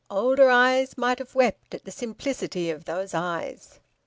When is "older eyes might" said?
0.09-1.19